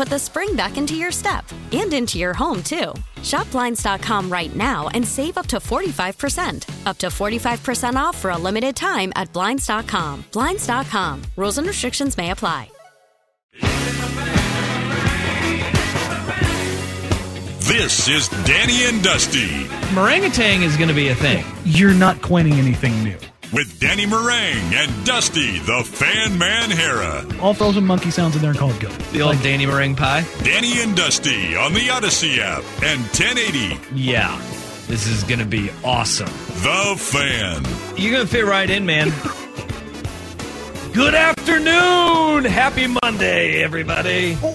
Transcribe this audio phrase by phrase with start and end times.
[0.00, 2.94] put the spring back into your step and into your home, too.
[3.22, 6.86] Shop Blinds.com right now and save up to 45%.
[6.86, 10.24] Up to 45% off for a limited time at Blinds.com.
[10.32, 11.22] Blinds.com.
[11.36, 12.70] Rules and restrictions may apply.
[17.68, 21.44] This is Danny and Dusty Meringatang is going to be a thing.
[21.64, 23.29] You're not coining anything new.
[23.52, 27.40] With Danny Marang and Dusty the Fan Man Harrah.
[27.42, 28.92] All frozen monkey sounds in there and call it good.
[29.12, 30.24] The old Danny meringue pie.
[30.44, 34.40] Danny and Dusty on the Audacy app and 1080 Yeah,
[34.86, 36.28] this is going to be awesome.
[36.62, 37.64] The Fan.
[38.00, 39.08] You're going to fit right in, man.
[40.92, 42.44] Good afternoon.
[42.44, 44.34] Happy Monday, everybody.
[44.34, 44.54] Look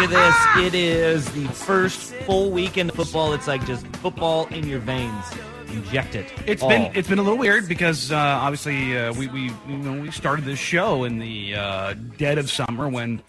[0.00, 0.66] at this.
[0.66, 3.34] It is the first full weekend of football.
[3.34, 5.24] It's like just football in your veins.
[5.70, 6.32] Inject it.
[6.46, 6.68] It's all.
[6.68, 10.10] been it's been a little weird because uh, obviously uh, we we you know we
[10.10, 13.22] started this show in the uh, dead of summer when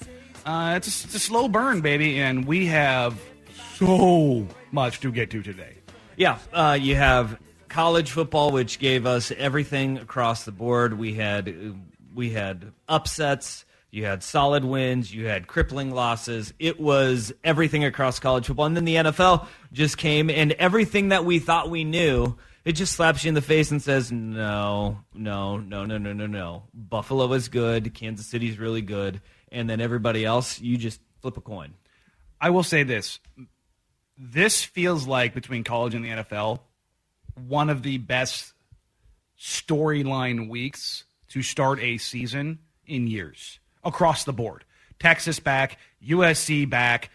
[0.45, 3.19] uh, it's, a, it's a slow burn, baby, and we have
[3.75, 5.75] so much to get to today.
[6.15, 7.37] Yeah, uh, you have
[7.67, 10.97] college football, which gave us everything across the board.
[10.97, 11.75] We had
[12.15, 13.65] we had upsets,
[13.97, 16.53] you had solid wins, you had crippling losses.
[16.59, 21.25] It was everything across college football, and then the NFL just came, and everything that
[21.25, 22.37] we thought we knew.
[22.63, 26.27] It just slaps you in the face and says, no, no, no, no, no, no,
[26.27, 26.63] no.
[26.73, 27.93] Buffalo is good.
[27.93, 29.21] Kansas City's really good.
[29.51, 31.73] And then everybody else, you just flip a coin.
[32.39, 33.19] I will say this:
[34.17, 36.59] this feels like between college and the NFL,
[37.47, 38.53] one of the best
[39.39, 44.63] storyline weeks to start a season in years across the board.
[44.99, 47.09] Texas back, USC back.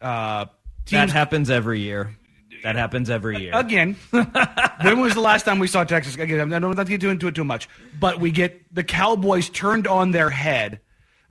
[0.00, 0.46] Uh,
[0.90, 2.16] That happens every year.
[2.62, 3.50] That happens every year.
[3.54, 3.96] again.
[4.10, 6.14] when was the last time we saw Texas?
[6.16, 7.68] Again, I don't want to get into it too much,
[7.98, 10.78] but we get the Cowboys turned on their head,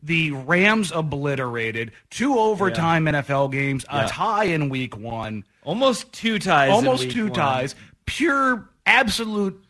[0.03, 6.67] the Rams obliterated, two overtime NFL games, a tie in Week One, Almost two ties.
[6.69, 7.33] in almost two one.
[7.33, 7.75] ties,
[8.05, 9.63] pure, absolute,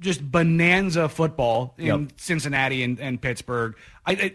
[0.00, 2.00] just bonanza football in Yep.
[2.16, 3.74] Cincinnati and, and Pittsburgh.
[4.04, 4.34] I, I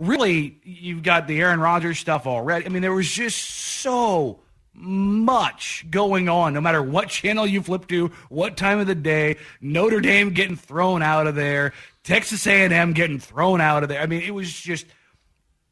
[0.00, 2.66] really, you've got the Aaron Rodgers stuff already.
[2.66, 4.40] I mean, there was just so
[4.72, 9.36] much going on no matter what channel you flip to what time of the day
[9.60, 11.72] notre dame getting thrown out of there
[12.04, 14.86] texas a&m getting thrown out of there i mean it was just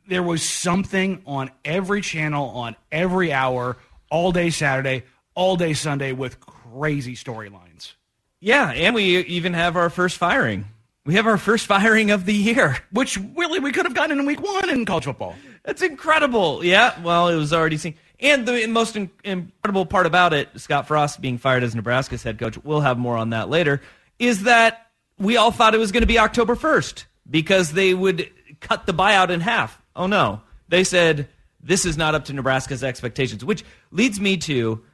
[0.08, 3.76] there was something on every channel on every hour
[4.10, 7.92] all day saturday all day sunday with crazy storylines
[8.40, 10.66] Yeah, and we even have our first firing.
[11.08, 12.76] We have our first firing of the year.
[12.92, 16.62] which really we could have gotten in week one in college football That's incredible.
[16.62, 17.94] Yeah, well, it was already seen.
[18.20, 22.38] And the most in- incredible part about it, Scott Frost being fired as Nebraska's head
[22.38, 23.80] coach, we'll have more on that later,
[24.18, 28.30] is that we all thought it was going to be October 1st because they would
[28.60, 29.80] cut the buyout in half.
[29.96, 30.42] Oh, no.
[30.68, 31.26] They said
[31.58, 34.84] this is not up to Nebraska's expectations, which leads me to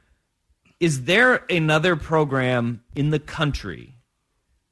[0.79, 3.97] is there another program in the country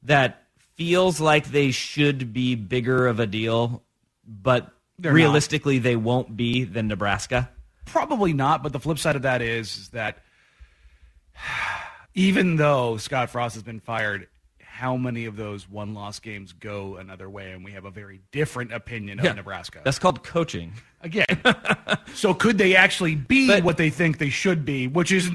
[0.04, 0.43] that
[0.76, 3.84] feels like they should be bigger of a deal,
[4.26, 5.16] but They're not.
[5.16, 7.50] realistically they won't be than Nebraska?
[7.86, 10.18] Probably not, but the flip side of that is, is that
[12.16, 14.28] even though Scott Frost has been fired,
[14.62, 17.52] how many of those one loss games go another way?
[17.52, 19.82] And we have a very different opinion of Nebraska.
[19.84, 20.74] That's called coaching.
[21.02, 21.26] Again.
[22.16, 25.30] so could they actually be But- what they think they should be, which is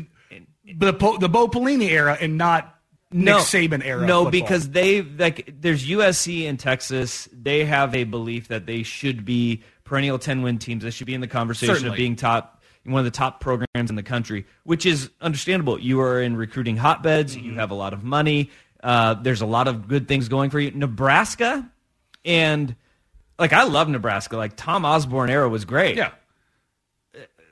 [0.65, 2.78] the, the Bo Pelini era and not
[3.11, 4.07] no, Nick Saban era.
[4.07, 4.31] No, football.
[4.31, 7.29] because they like there's USC and Texas.
[7.33, 10.83] They have a belief that they should be perennial ten win teams.
[10.85, 11.91] They should be in the conversation Certainly.
[11.95, 15.79] of being top one of the top programs in the country, which is understandable.
[15.79, 17.37] You are in recruiting hotbeds.
[17.37, 17.59] You Mm-hmm.
[17.59, 18.51] have a lot of money.
[18.83, 20.71] Uh, there's a lot of good things going for you.
[20.71, 21.69] Nebraska
[22.25, 22.75] and
[23.39, 24.37] like I love Nebraska.
[24.37, 26.11] Like Tom Osborne era was great yeah,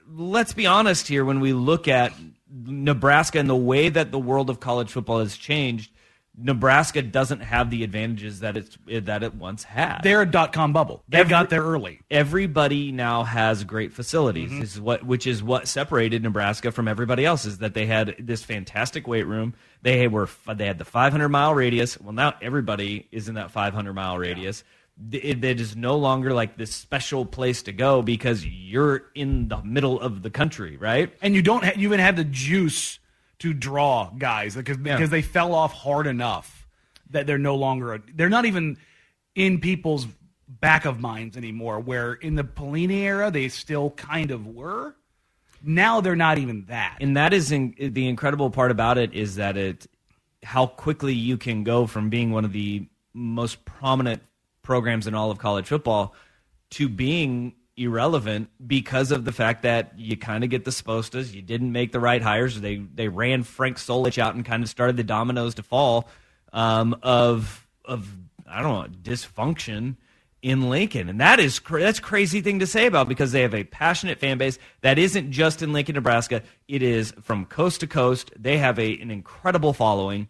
[0.09, 2.13] let's be honest here when we look at
[2.51, 5.91] Nebraska and the way that the world of college football has changed,
[6.39, 10.01] Nebraska doesn't have the advantages that it's that it once had.
[10.03, 11.03] they're a dot com bubble.
[11.09, 12.01] They Every- got there early.
[12.11, 14.51] Everybody now has great facilities.
[14.51, 18.17] This is what which is what separated Nebraska from everybody else is that they had
[18.19, 19.55] this fantastic weight room.
[19.81, 21.99] They were they had the 500 mile radius.
[21.99, 24.63] Well, now everybody is in that 500 mile radius.
[25.13, 29.63] It, it is no longer like this special place to go because you're in the
[29.63, 31.13] middle of the country, right?
[31.21, 32.99] and you don't ha- you even have the juice
[33.41, 34.97] to draw guys because Yeah.
[34.97, 36.67] because they fell off hard enough
[37.11, 38.79] that they're no longer a, they're not even
[39.35, 40.07] in people's
[40.49, 41.79] back of minds anymore.
[41.79, 44.97] Where in the Pelini era they still kind of were.
[45.63, 46.99] Now they're not even that.
[47.03, 49.87] and that is in, the incredible part about it is that it
[50.43, 54.23] how quickly you can go from being one of the most prominent
[54.67, 56.15] programs in all of college football
[56.71, 61.43] to being irrelevant because of the fact that you kind of get the spostas you
[61.43, 64.97] didn't make the right hires they they ran Frank Solich out and kind of started
[64.97, 66.09] the dominoes to fall
[66.53, 68.13] um, of of
[68.49, 69.97] I don't know dysfunction
[70.43, 73.55] in Lincoln, and that is cra- that's crazy thing to say about because they have
[73.55, 76.43] a passionate fan base that isn't just in Lincoln, Nebraska.
[76.69, 78.33] It is from coast to coast.
[78.39, 80.29] They have a an incredible following.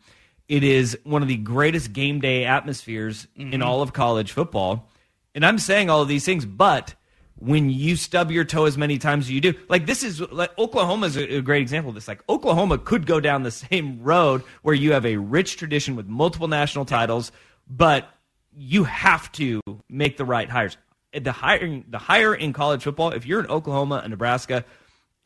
[0.49, 3.63] It is one of the greatest game day atmospheres in mm-hmm.
[3.63, 4.89] all of college football.
[5.35, 6.95] And I'm saying all of these things, but
[7.39, 10.57] when you stub your toe as many times as you do, like this is like
[10.59, 12.09] Oklahoma is a, a great example of this.
[12.09, 16.07] Like Oklahoma could go down the same road where you have a rich tradition with
[16.07, 17.33] multiple national titles,
[17.69, 18.09] but
[18.57, 20.77] you have to make the right hires.
[21.13, 24.65] The hiring, the hire in college football, if you're in Oklahoma and Nebraska,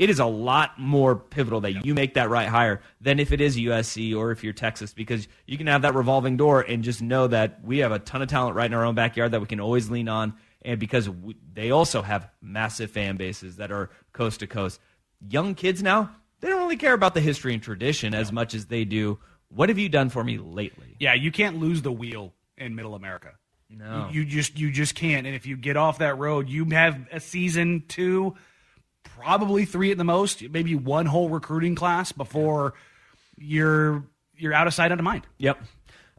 [0.01, 3.41] it is a lot more pivotal that you make that right hire than if it
[3.43, 7.03] is USC or if you're Texas, because you can have that revolving door and just
[7.03, 9.47] know that we have a ton of talent right in our own backyard that we
[9.47, 10.33] can always lean on.
[10.63, 14.81] And because we, they also have massive fan bases that are coast to coast.
[15.29, 16.11] Young kids now,
[16.41, 19.19] they don't really care about the history and tradition as much as they do.
[19.51, 20.97] What have you done for me lately?
[20.99, 23.35] yeah, you can't lose the wheel in Middle America.
[23.69, 24.09] No.
[24.11, 25.27] You, you just you just can't.
[25.27, 28.35] And if you get off that road, you have a season two,
[29.05, 32.75] probably three at the most, maybe one whole recruiting class before
[33.37, 34.05] you're
[34.37, 35.27] you're out of sight, out of mind.
[35.39, 35.59] Yep.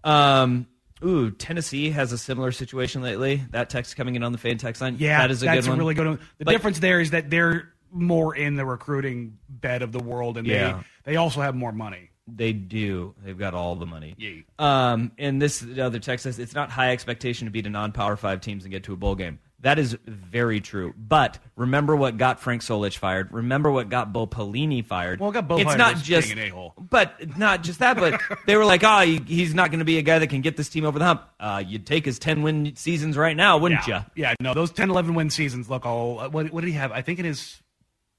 [0.04, 0.68] Um,
[1.04, 3.44] ooh, Tennessee has a similar situation lately.
[3.52, 4.98] That text coming in on the fan text line.
[5.00, 5.78] Yeah, that is a that's good one.
[5.78, 6.20] a really good one.
[6.38, 10.38] The But- difference there is that they're more in the recruiting bed of the world,
[10.38, 10.84] and Yeah.
[11.04, 12.10] they they also have more money.
[12.28, 13.16] They do.
[13.24, 14.14] They've got all the money.
[14.18, 14.46] Yay.
[14.60, 18.16] Um, and this the other text says it's not high expectation to beat a non-power
[18.16, 19.40] five teams and get to a bowl game.
[19.62, 20.94] That is very true.
[20.98, 23.32] But remember what got Frank Solich fired.
[23.32, 25.20] Remember what got Bo Pelini fired.
[25.20, 26.74] Well, got Bo it's fired not just being an a-hole.
[26.78, 27.98] But not just that.
[27.98, 30.42] But they were like, oh, he, he's not going to be a guy that can
[30.42, 31.24] get this team over the hump.
[31.40, 34.06] Uh, you'd take his ten win seasons right now, wouldn't yeah.
[34.16, 34.24] you?
[34.24, 36.30] Yeah, no, those 10, 11 win seasons look all.
[36.30, 36.92] What, what did he have?
[36.92, 37.62] I think it is.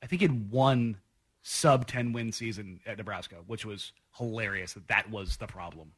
[0.02, 0.98] I think he had one
[1.42, 4.74] sub ten win season at Nebraska, which was hilarious.
[4.74, 5.92] That that was the problem.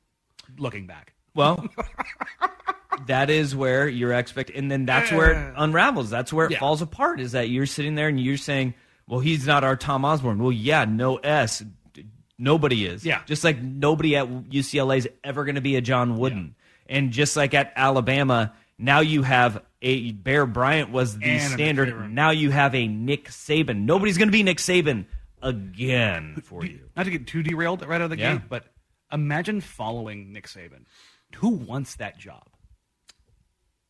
[0.58, 1.67] Looking back, Well,
[3.06, 6.11] that is where your expect, and then that's where it unravels.
[6.11, 6.58] That's where it Yeah.
[6.61, 7.20] falls apart.
[7.20, 8.75] Is that you're sitting there and you're saying,
[9.07, 11.62] "Well, he's not our Tom Osborne." Well, yeah, no S,
[12.38, 13.04] nobody is.
[13.04, 13.23] Yeah.
[13.26, 16.54] just like nobody at UCLA is ever going to be a John Wooden,
[16.88, 22.11] and just like at Alabama, now you have a Bear Bryant was the And standard.
[22.12, 23.85] Now you have a Nick Saban.
[23.85, 25.04] Nobody's going to be Nick Saban
[25.42, 26.80] again for you.
[26.97, 28.35] not to get too derailed right out of the Yeah.
[28.35, 28.64] gate, but
[29.12, 30.85] imagine following Nick Saban.
[31.37, 32.45] Who wants that job?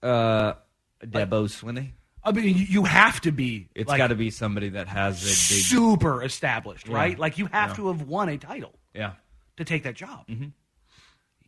[0.04, 0.54] Uh,
[1.02, 1.92] Dabo Swinney.
[2.22, 3.68] I mean, you- you have to be.
[3.74, 5.34] It's like, got to be somebody that has a big
[5.64, 6.94] super established, Yeah.
[6.94, 7.18] right?
[7.18, 7.76] Like you have Yeah.
[7.76, 9.12] to have won a title yeah.
[9.56, 10.26] to take that job.
[10.28, 10.48] Mm-hmm.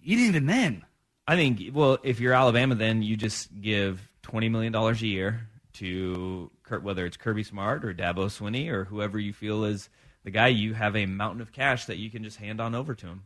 [0.04, 0.84] Even then,
[1.26, 6.50] I think, well, if you're Alabama, then you just give $20 million a year to
[6.62, 9.88] Kurt, whether it's Kirby Smart or Dabo Swinney or whoever you feel is
[10.24, 12.94] the guy, you have a mountain of cash that you can just hand on over
[12.94, 13.22] to him.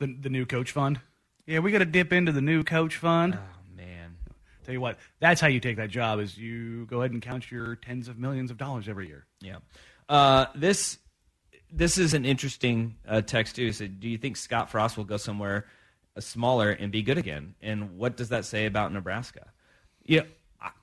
[0.00, 1.00] the the new coach fund.
[1.46, 3.36] Yeah, we got to dip into the new coach fund.
[4.68, 6.20] Tell you what, that's how you take that job.
[6.20, 9.24] Is you go ahead and count your tens of millions of dollars every year.
[9.40, 9.56] Yeah.
[10.10, 10.98] Uh, this
[11.72, 13.72] this is an interesting uh, text, too.
[13.72, 15.64] So, do you think Scott Frost will go somewhere
[16.18, 17.54] uh, smaller and be good again?
[17.62, 19.46] And what does that say about Nebraska?
[20.04, 20.24] Yeah.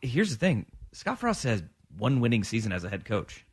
[0.01, 1.61] Here's the thing Scott Frost has
[1.95, 3.45] one winning season as a head coach.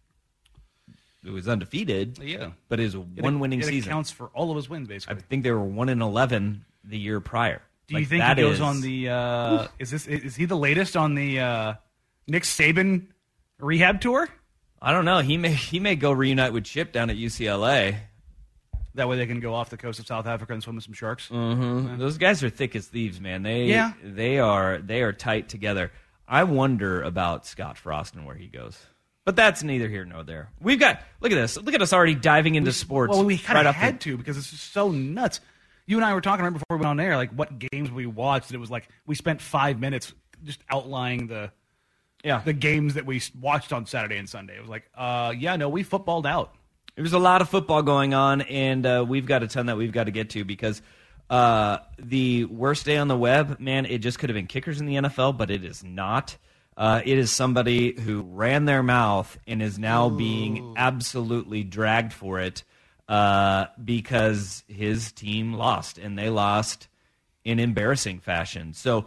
[1.22, 2.18] it was undefeated.
[2.22, 2.52] Yeah.
[2.70, 3.74] but it was It- one winning season.
[3.74, 3.90] it season.
[3.90, 5.16] accounts for all of his wins, basically.
[5.16, 7.60] I think they were one in eleven the year prior.
[7.88, 9.08] Do you Like, think he goes is- on the?
[9.08, 11.74] Uh, is this is he the latest on the uh,
[12.28, 13.06] Nick Saban
[13.58, 14.28] rehab tour?
[14.80, 15.18] I don't know.
[15.18, 17.96] He may he may go reunite with Chip down at UCLA.
[18.94, 20.92] That way they can go off the coast of South Africa and swim with some
[20.92, 21.28] sharks.
[21.28, 23.42] hmm Those guys are thick as thieves, man.
[23.42, 23.92] They Yeah.
[24.02, 25.90] they are they are tight together.
[26.28, 28.78] I wonder about Scott Frost and where he goes.
[29.24, 30.50] But that's neither here nor there.
[30.60, 31.56] We've got look at this.
[31.56, 33.10] Look at us already diving into sports.
[33.12, 35.40] Well, we kind right of had the- to because it's just so nuts.
[35.86, 38.06] You and I were talking right before we went on air, like what games we
[38.06, 38.50] watched.
[38.50, 40.12] And it was like we spent five minutes
[40.44, 41.50] just outlining the
[42.24, 44.56] yeah the games that we watched on Saturday and Sunday.
[44.56, 46.54] It was like, uh, yeah, no, we footballed out.
[46.94, 49.76] There was a lot of football going on, and uh, we've got a ton that
[49.78, 50.82] we've got to get to because
[51.30, 54.86] uh, the worst day on the web, man, it just could have been kickers in
[54.86, 56.36] the NFL, but it is not.
[56.76, 62.40] Uh, it is somebody who ran their mouth and is now being absolutely dragged for
[62.40, 62.64] it
[63.12, 66.88] uh, because his team lost, and they lost
[67.44, 68.72] in embarrassing fashion.
[68.72, 69.04] So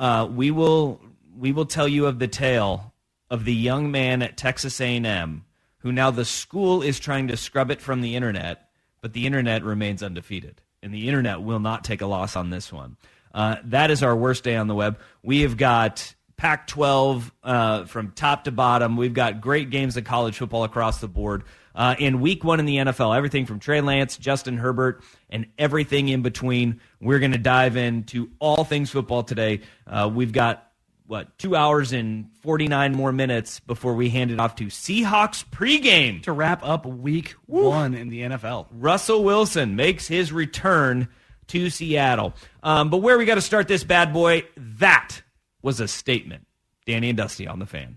[0.00, 1.00] uh, we will
[1.38, 2.92] we will tell you of the tale
[3.30, 5.44] of the young man at Texas A&M
[5.78, 8.70] who now the school is trying to scrub it from the internet,
[9.00, 12.72] but the internet remains undefeated, and the internet will not take a loss on this
[12.72, 12.96] one.
[13.32, 14.98] Uh, that is our worst day on the web.
[15.22, 18.96] We have got Pac-12 uh, from top to bottom.
[18.96, 21.44] We've got great games of college football across the board.
[21.74, 26.08] Uh, in week one in the NFL, everything from Trey Lance, Justin Herbert, and everything
[26.08, 26.80] in between.
[27.00, 29.62] We're going to dive into all things football today.
[29.86, 30.70] Uh, we've got
[31.06, 36.22] what two hours and 49 more minutes before we hand it off to Seahawks pregame
[36.22, 38.66] to wrap up week one in the NFL.
[38.70, 41.08] Russell Wilson makes his return
[41.48, 42.34] to Seattle.
[42.62, 45.22] Um, but where we got to start this bad boy, that
[45.62, 46.46] was a statement.
[46.86, 47.96] Danny and Dusty on the fan.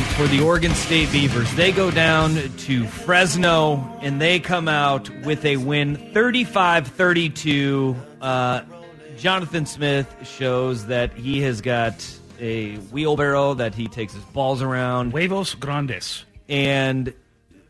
[0.00, 1.52] For the Oregon State Beavers.
[1.54, 7.94] They go down to Fresno and they come out with a win 35 32.
[8.22, 8.62] Uh,
[9.18, 11.94] Jonathan Smith shows that he has got
[12.40, 15.10] a wheelbarrow that he takes his balls around.
[15.10, 16.24] Huevos grandes.
[16.48, 17.12] And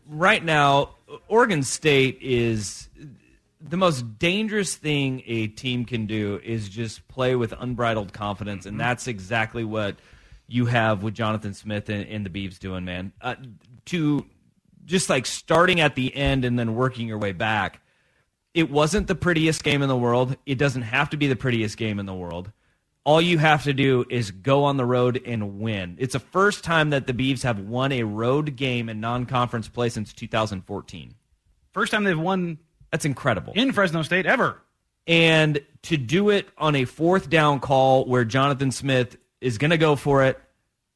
[0.07, 0.91] right now,
[1.27, 2.87] Oregon State is
[3.59, 8.79] the most dangerous thing a team can do is just play with unbridled confidence, and
[8.79, 9.97] that's exactly what
[10.47, 13.11] you have with Jonathan Smith and, and the Beavs doing, man.
[13.21, 13.35] Uh,
[13.85, 14.25] to
[14.85, 17.79] just like starting at the end and then working your way back.
[18.53, 20.35] It wasn't the prettiest game in the world.
[20.45, 22.51] It doesn't have to be the prettiest game in the world.
[23.05, 25.95] all you have to do is go on the road and win.
[25.99, 29.89] It's the first time that the Beavs have won a road game in non-conference play
[29.89, 31.13] since 2014.
[31.73, 32.59] First time they've won
[32.91, 33.53] That's incredible.
[33.55, 34.61] in Fresno State ever.
[35.07, 39.77] and to do it on a fourth down call where Jonathan Smith is going to
[39.77, 40.39] go for it,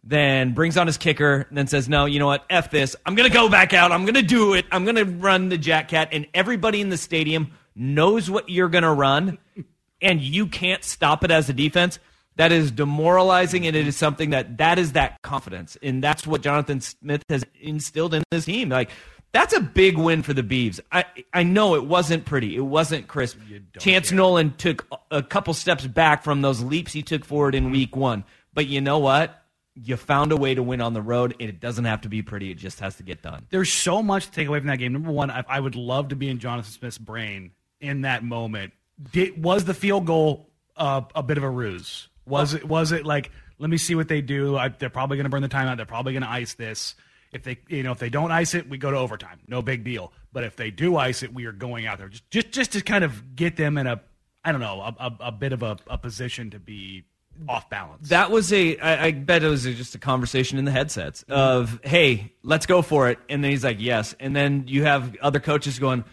[0.03, 2.45] then brings on his kicker, and then says, "No, you know what?
[2.49, 2.95] F this.
[3.05, 3.91] I'm going to go back out.
[3.91, 4.65] I'm going to do it.
[4.71, 8.69] I'm going to run the Jack Cat." And everybody in the stadium knows what you're
[8.69, 9.37] going to run,
[10.01, 11.99] and you can't stop it as a defense.
[12.37, 16.41] That is demoralizing, and it is something that that is that confidence, and that's what
[16.41, 18.69] Jonathan Smith has instilled in his team.
[18.69, 18.91] Like
[19.31, 20.79] that's a big win for the Beavs.
[20.91, 23.37] I I know it wasn't pretty, it wasn't crisp.
[23.79, 27.95] Chance Nolan took a couple steps back from those leaps he took forward in Week
[27.95, 28.23] One,
[28.57, 29.43] but you know what?
[29.75, 32.23] You found a way to win on the road, and it doesn't have to be
[32.23, 32.49] pretty.
[32.49, 33.45] It just has to get done.
[33.51, 34.93] There's so much to take away from that game.
[34.93, 38.73] Number one, I, I would love to be in Jonathan Smith's brain in that moment.
[39.11, 42.07] Did, was the field goal uh, a bit of a ruse?
[42.25, 42.67] Was it?
[42.67, 44.57] Was it like, let me see what they do?
[44.57, 45.77] I, they're probably going to burn the timeout.
[45.77, 46.95] They're probably going to ice this.
[47.31, 49.37] If they, you know, if they don't ice it, we go to overtime.
[49.47, 50.11] No big deal.
[50.33, 52.81] But if they do ice it, we are going out there just just, just to
[52.81, 54.01] kind of get them in a,
[54.43, 57.03] I don't know, a, a, a bit of a, a position to be
[57.48, 58.10] off balance.
[58.10, 58.77] That was a.
[58.77, 62.82] I, I bet it was just a conversation in the headsets of, "Hey, let's go
[62.82, 66.03] for it," and then he's like, "Yes," and then you have other coaches going,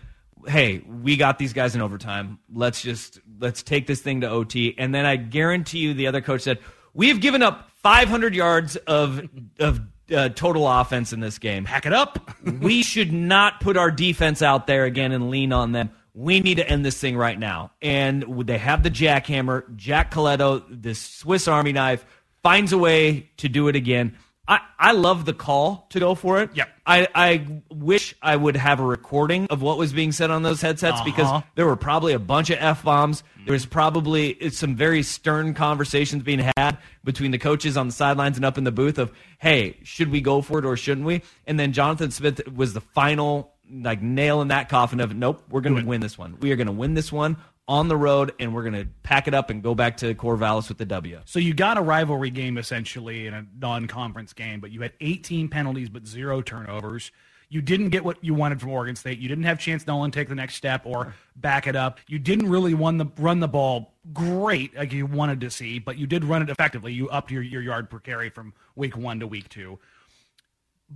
[0.47, 2.38] "Hey, we got these guys in overtime.
[2.52, 6.21] Let's just let's take this thing to OT." And then I guarantee you, the other
[6.21, 6.59] coach said,
[6.93, 9.28] "We have given up 500 yards of
[9.59, 9.81] of
[10.14, 11.64] uh, total offense in this game.
[11.64, 12.31] Hack it up.
[12.61, 16.56] we should not put our defense out there again and lean on them." We need
[16.56, 17.73] to end this thing right now.
[17.83, 19.75] And they have the jackhammer.
[19.76, 22.06] Jack Colletto, this Swiss Army knife,
[22.42, 24.16] finds a way to do it again.
[24.47, 26.50] I, I love the call to go for it.
[26.54, 26.68] Yep.
[26.87, 30.61] I, I wish I would have a recording of what was being said on those
[30.61, 31.04] headsets Uh-huh.
[31.04, 33.25] because there were probably a bunch of F bombs.
[33.47, 38.37] There was probably some very stern conversations being had between the coaches on the sidelines
[38.37, 41.23] and up in the booth of, hey, should we go for it or shouldn't we?
[41.47, 45.61] And then Jonathan Smith was the final like nail in that coffin of, nope, we're
[45.61, 46.38] going to win this one.
[46.40, 49.26] We are going to win this one on the road and we're going to pack
[49.26, 51.21] it up and go back to Corvallis with the W.
[51.25, 55.49] So you got a rivalry game essentially in a non-conference game, but you had 18
[55.49, 57.10] penalties but zero turnovers.
[57.49, 59.19] You didn't get what you wanted from Oregon State.
[59.19, 62.00] You didn't have Chance Nolan take the next step or back it up.
[62.08, 65.97] You didn't really run the run the ball great like you wanted to see, but
[65.97, 66.93] you did run it effectively.
[66.93, 69.78] You upped your, your yard per carry from week one to week two.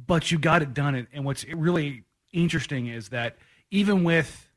[0.06, 1.06] But you got it done.
[1.12, 3.36] And what's really interesting is that
[3.70, 4.48] even with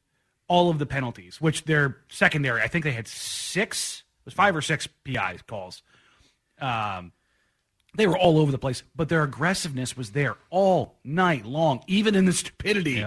[0.52, 2.62] all of the penalties, which they're secondary.
[2.62, 5.82] I think they had six, it was five or six PI calls.
[6.60, 7.14] Um,
[7.96, 12.16] they were all over the place, but their aggressiveness was there all night long, even
[12.16, 13.06] in the stupidity.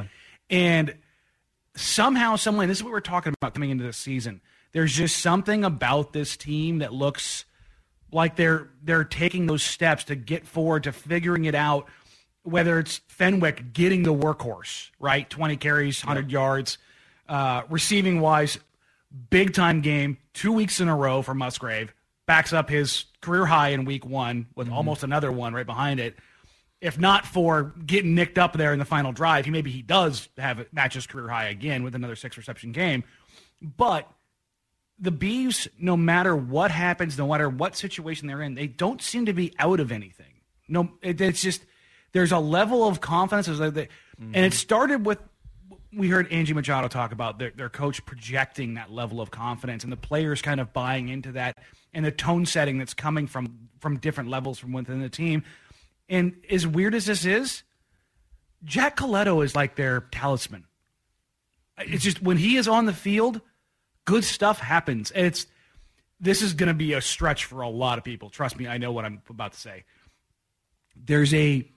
[0.49, 0.95] And
[1.77, 4.41] somehow, some way, this is what we're talking about coming into this season.
[4.73, 7.45] There's just something about this team that looks
[8.11, 11.89] like they're they're taking those steps to get forward to figuring it out.
[12.45, 16.79] Whether it's Fenwick getting the workhorse, right, twenty carries, hundred yards,
[17.29, 18.59] uh, receiving wise,
[19.31, 21.93] big time game, two weeks in a row for Musgrave,
[22.27, 26.17] backs up his career high in week one with almost another one right behind it.
[26.81, 30.29] If not for getting nicked up there in the final drive, he maybe he does
[30.37, 33.05] have it match his career high again with another six reception game.
[33.63, 34.07] But
[34.99, 39.25] the Bees, no matter what happens, no matter what situation they're in, they don't seem
[39.27, 40.27] to be out of anything.
[40.69, 41.65] No, it, it's just
[42.15, 44.53] there's a level of confidence, like the- and it mm-hmm.
[44.53, 45.19] started with
[45.97, 49.93] we heard Angie Machado talk about their, their coach projecting that level of confidence and
[49.93, 51.57] the players kind of buying into that
[51.93, 55.45] and the tone setting that's coming from from different levels from within the team.
[56.09, 57.63] And as weird as this is,
[58.65, 60.65] Jack Colletto is like their talisman.
[61.79, 63.41] It's just when he is on the field,
[64.05, 65.11] good stuff happens.
[65.11, 65.47] And it's
[66.21, 68.31] this is going to be a stretch for a lot of people.
[68.31, 69.85] Trust me, I know what I'm about to say.
[70.97, 71.69] There's a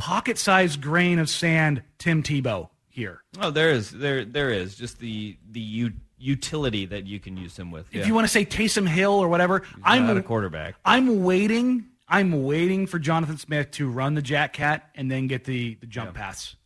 [0.00, 3.22] pocket-sized grain of sand Tim Tebow here.
[3.40, 7.56] Oh, there is there there is just the the u- utility that you can use
[7.56, 7.86] him with.
[7.92, 10.74] If you want to say Taysom Hill or whatever, I'm not a quarterback.
[10.84, 11.86] I'm waiting.
[12.08, 15.86] I'm waiting for Jonathan Smith to run the jack cat and then get the, the
[15.86, 16.56] jump pass.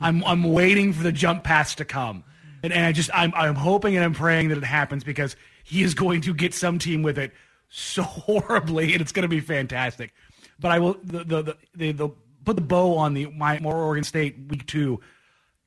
[0.00, 2.24] I'm I'm waiting for the jump pass to come.
[2.62, 5.82] And, and I just I'm I'm hoping and I'm praying that it happens because he
[5.82, 7.32] is going to get some team with it
[7.68, 10.12] so horribly and it's going to be fantastic.
[10.60, 12.08] But I will the the the, the, the
[12.44, 15.00] put the bow on the my more Oregon State week 2.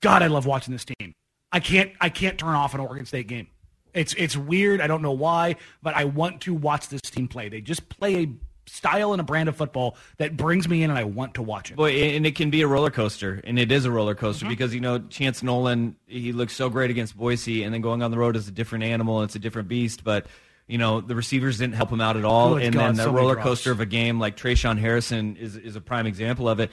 [0.02, 1.14] God, I love watching this team.
[1.52, 3.48] I can't I can't turn off an Oregon State game.
[3.94, 4.82] It's it's weird.
[4.82, 7.48] I don't know why, but I want to watch this team play.
[7.50, 8.28] They just play a
[8.68, 11.72] style and a brand of football that brings me in, and I want to watch
[11.72, 11.78] it.
[11.78, 14.50] Boy, and it can be a roller coaster, and it is a roller coaster Mm-hmm.
[14.50, 18.12] because you know Chance Nolan he looks so great against Boise, and then going on
[18.12, 20.04] the road is a different animal, it's a different beast.
[20.04, 20.26] But
[20.68, 23.04] you know the receivers didn't help him out at all, Good and God, then the
[23.04, 26.60] so roller coaster of a game like Tre'Shaun Harrison is is a prime example of
[26.60, 26.72] it.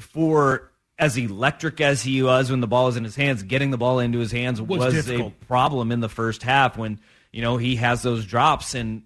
[0.00, 3.78] For as electric as he was when the ball was in his hands, getting the
[3.78, 5.32] ball into his hands Was was, difficult.
[5.40, 6.98] a problem in the first half when
[7.32, 9.02] you know he has those drops and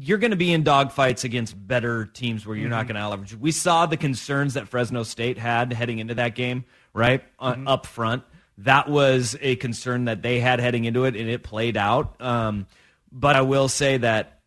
[0.00, 2.88] you're going to be in dogfights against better teams where you're not Mm-hmm.
[2.88, 3.34] going to out leverage.
[3.36, 7.22] We saw the concerns that Fresno State had heading into that game, right?
[7.38, 7.68] Uh, Mm-hmm.
[7.68, 8.22] up front.
[8.58, 12.20] That was a concern that they had heading into it, and it played out.
[12.20, 12.66] Um,
[13.10, 14.40] but I will say that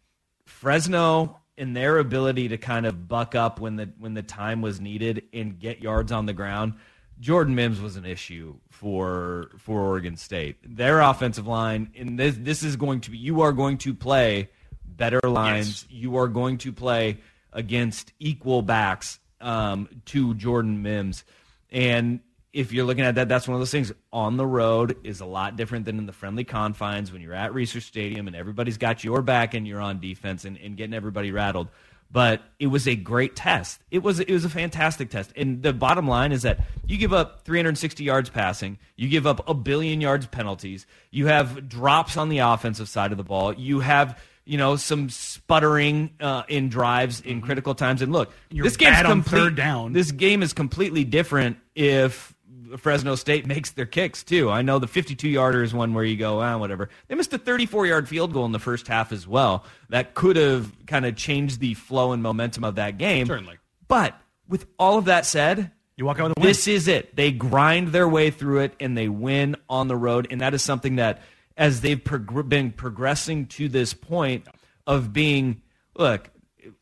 [0.46, 4.82] Fresno and their ability to kind of buck up when the when the time was
[4.82, 6.74] needed and get yards on the ground.
[7.20, 10.58] Jordan Mims was an issue for for Oregon State.
[10.64, 14.50] Their offensive line, and this this is going to be you are going to play
[14.84, 15.86] better lines.
[15.90, 17.20] You are going to play
[17.54, 21.24] against equal backs um, to Jordan Mims,
[21.72, 22.22] and
[22.54, 23.92] if you're looking at that, that's one of those things.
[24.12, 27.52] On the road is a lot different than in the friendly confines when you're at
[27.52, 31.32] Reser Stadium and everybody's got your back and you're on defense and, and getting everybody
[31.32, 31.70] rattled.
[32.14, 33.80] But it was a great test.
[33.90, 35.32] It was it was a fantastic test.
[35.38, 39.48] And the bottom line is that you give up 360 yards passing, you give up
[39.48, 43.80] a billion yards penalties, you have drops on the offensive side of the ball, you
[43.80, 48.02] have you know some sputtering uh, in drives in critical times.
[48.02, 49.94] And look, You're this game's complete, down.
[49.94, 52.36] This game is completely different if
[52.78, 54.50] Fresno State makes their kicks too.
[54.50, 56.90] I know the 52 yarder is one where you go, ah, whatever.
[57.08, 59.66] They missed a 34 yard field goal in the first half as well.
[59.90, 63.28] That could have kind of changed the flow and momentum of that game.
[63.28, 63.58] Certainly.
[63.88, 66.48] But with all of that said, You walk out with a win.
[66.48, 67.16] this is it.
[67.16, 70.28] They grind their way through it and they win on the road.
[70.32, 71.22] And that is something that,
[71.58, 74.48] as they've prog- been progressing to this point
[74.88, 75.62] of being,
[75.96, 76.30] look,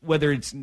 [0.00, 0.54] whether it's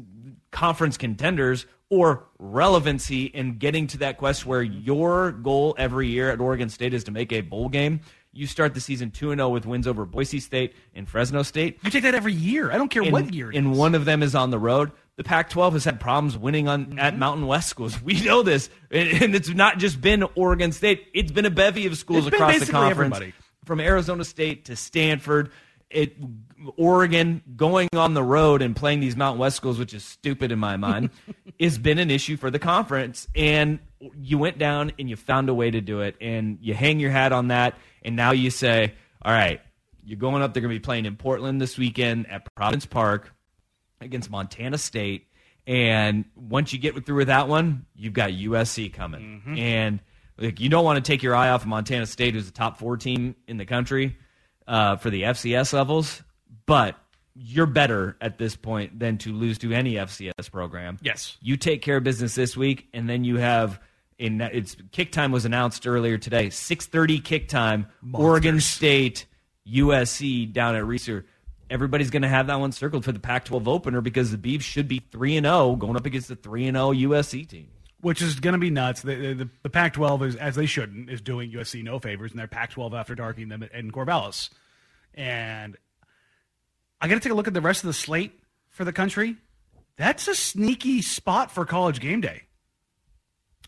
[0.52, 6.40] conference contenders or relevancy in getting to that quest where your goal every year at
[6.42, 8.02] Oregon State is to make a bowl game.
[8.34, 11.90] You start the season 2 0 with wins over Boise State and Fresno State You
[11.90, 12.72] take that every year.
[12.72, 13.50] I don't care and, what year.
[13.54, 14.92] and one of them is on the road.
[15.16, 17.00] The Pac-12 has had problems winning on Mm-hmm.
[17.00, 18.00] at Mountain West schools.
[18.04, 21.08] We know this, and, and it's not just been Oregon State.
[21.16, 23.34] It's been a bevy of schools It's across the conference, everybody.
[23.66, 25.50] from Arizona State to Stanford.
[25.90, 26.18] It
[26.76, 30.60] Oregon going on the road and playing these Mountain West schools, which is stupid in
[30.60, 31.12] my mind,
[31.60, 33.28] has been an issue for the conference.
[33.36, 33.80] And
[34.20, 37.12] you went down and you found a way to do it, and you hang your
[37.12, 37.76] hat on that.
[38.04, 39.62] And now you say, all right,
[40.04, 40.54] you're going up.
[40.54, 43.34] They're going to be playing in Portland this weekend at Providence Park
[44.02, 45.28] against Montana State.
[45.66, 49.42] And once you get through with that one, you've got USC coming.
[49.42, 49.58] Mm-hmm.
[49.58, 50.00] And
[50.38, 52.78] like, you don't want to take your eye off of Montana State, who's the top
[52.78, 54.16] four team in the country
[54.68, 56.24] uh, for the FCS levels.
[56.66, 56.96] But
[57.36, 60.98] you're better at this point than to lose to any FCS program.
[61.02, 61.38] Yes.
[61.42, 63.80] You take care of business this week, and then you have.
[64.18, 66.50] In, it's kick time was announced earlier today.
[66.50, 67.86] Six thirty kick time.
[68.14, 69.28] Oregon State,
[69.72, 71.26] USC down at Reser.
[71.70, 74.88] Everybody's going to have that one circled for the Pac-12 opener because the Beavs should
[74.88, 77.68] be three and zero going up against the three and zero USC team.
[78.02, 79.02] Which is going to be nuts.
[79.02, 82.40] The, the, the, the Pac-12 is, as they shouldn't, is doing USC no favors, and
[82.40, 84.50] they're Pac-12 after darking them in Corvallis.
[85.16, 85.76] And
[87.02, 89.38] I got to take a look at the rest of the slate for the country.
[89.98, 92.44] That's a sneaky spot for college game day.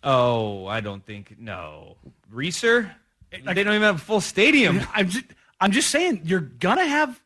[0.03, 1.97] Oh, I don't think no
[2.31, 2.91] Reser.
[3.31, 4.81] They don't even have a full stadium.
[4.93, 5.25] I'm just,
[5.59, 7.19] I'm just saying, you're gonna have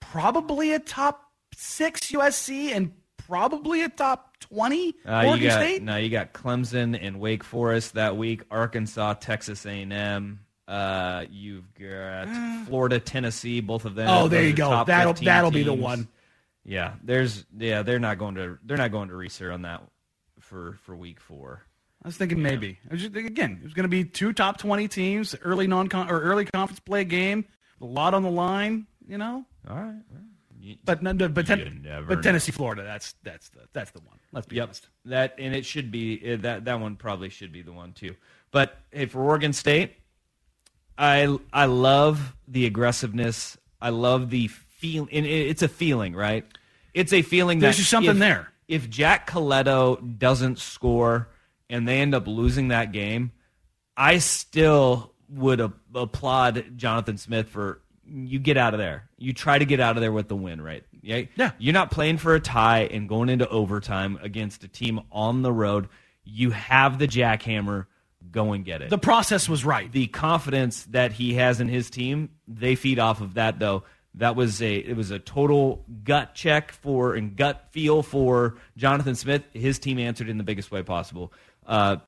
[0.00, 5.82] probably a top six USC and probably a top twenty Uh, you Oregon got State.
[5.82, 8.42] no, you got Clemson and Wake Forest that week.
[8.50, 10.40] Arkansas, Texas A&M.
[10.68, 12.26] Uh, you've got
[12.66, 13.60] Florida, Tennessee.
[13.60, 14.08] Both of them.
[14.10, 14.84] Oh, there you go.
[14.84, 16.08] That'll that'll be the one.
[16.64, 19.82] Yeah, there's yeah they're not going to they're not going to Reser on that
[20.40, 21.62] for for week four.
[22.02, 22.78] I was thinking maybe.
[22.90, 25.88] I was just, again, it was going to be two top twenty teams, early non
[25.92, 27.44] or early conference play game,
[27.80, 29.44] a lot on the line, you know.
[29.68, 29.94] All right.
[30.12, 30.18] You-
[30.84, 32.22] But no, but, ten, but know.
[32.22, 34.18] Tennessee, Florida, that's that's the that's the one.
[34.32, 34.64] Let's be Yep.
[34.64, 34.88] honest.
[35.04, 38.14] That and it should be uh, that that one probably should be the one too.
[38.50, 39.94] But hey, for Oregon State,
[40.98, 43.56] I I love the aggressiveness.
[43.80, 45.08] I love the feel.
[45.12, 46.44] And it- it's a feeling, right?
[46.94, 48.52] It's a feeling There's that just something if- there.
[48.68, 51.28] If Jack Colletto doesn't score
[51.70, 53.30] and they end up losing that game,
[53.96, 55.60] I still would
[55.94, 59.08] applaud Jonathan Smith for you get out of there.
[59.18, 60.84] You try to get out of there with the win, right?
[61.02, 61.22] Yeah.
[61.36, 61.52] Yeah.
[61.58, 65.52] You're not playing for a tie and going into overtime against a team on the
[65.52, 65.88] road.
[66.24, 67.86] You have the jackhammer.
[68.30, 68.90] Go and get it.
[68.90, 69.90] The process was right.
[69.90, 73.84] the confidence that he has in his team, they feed off of that though.
[74.14, 79.14] That was a it was a total gut check for and gut feel for Jonathan
[79.14, 79.42] Smith.
[79.52, 81.32] His team answered in the biggest way possible.
[81.66, 81.98] Uh,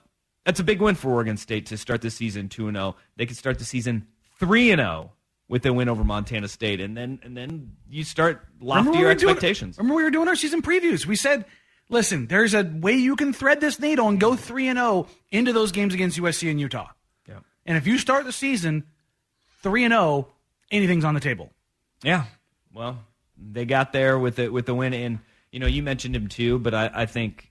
[0.44, 2.96] that's a big win for Oregon State to start the season two and zero.
[3.16, 4.06] They could start the season
[4.40, 5.12] three and zero
[5.48, 9.14] with a win over Montana State, and then and then you start loftier we were
[9.14, 9.78] doing- expectations.
[9.78, 11.06] remember we were doing our season previews.
[11.06, 11.44] We said,
[11.88, 15.52] listen, there's a way you can thread this needle and go three and zero into
[15.52, 16.88] those games against USC and Utah.
[17.26, 17.38] Yeah.
[17.66, 18.84] And if you start the season
[19.62, 20.28] three and zero,
[20.70, 21.50] anything's on the table.
[22.02, 22.24] Yeah.
[22.72, 22.98] Well,
[23.37, 25.18] they got there with it with the win, and
[25.50, 27.47] you know you mentioned him too, but I, I think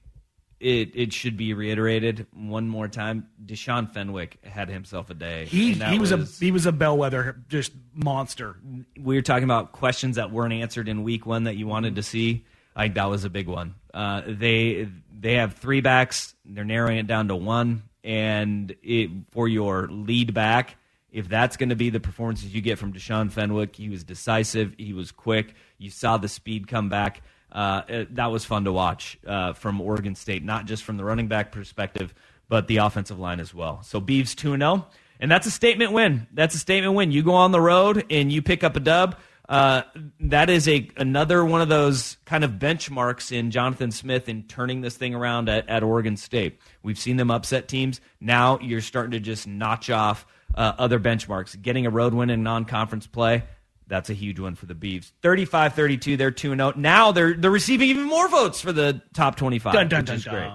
[0.59, 3.27] it it should be reiterated one more time.
[3.45, 5.45] Deshaun Fenwick had himself a day.
[5.45, 8.55] He he was, a he was a bellwether just monster.
[8.99, 12.03] we were talking about questions that weren't answered in week one that you wanted to
[12.03, 12.45] see.
[12.75, 13.75] I think that was a big one.
[13.93, 16.35] Uh, they they have three backs.
[16.45, 20.75] They're narrowing it down to one, and it, for your lead back,
[21.11, 24.75] if that's going to be the performances you get from Deshaun Fenwick, he was decisive.
[24.77, 25.55] He was quick.
[25.77, 27.21] You saw the speed come back.
[27.57, 31.03] Uh, it- that was fun to watch uh, from Oregon State, not just from the
[31.03, 32.13] running back perspective,
[32.47, 33.81] but the offensive line as well.
[33.81, 34.85] So Beavs two and zero,
[35.19, 36.27] and that's a statement win.
[36.31, 37.11] That's a statement win.
[37.11, 39.17] You go on the road and you pick up a dub.
[39.49, 39.81] Uh,
[40.19, 44.81] that is a another one of those kind of benchmarks in Jonathan Smith in turning
[44.81, 46.59] this thing around at, at Oregon State.
[46.83, 48.01] We've seen them upset teams.
[48.19, 51.59] Now you're starting to just notch off uh, other benchmarks.
[51.59, 53.43] Getting a road win in non-conference play.
[53.87, 55.11] That's a huge one for the Beavs.
[55.23, 56.75] 35-32, they're 2-0.
[56.75, 60.15] Now they're they're receiving even more votes for the top 25, Dun, dun, which dun,
[60.15, 60.51] is great.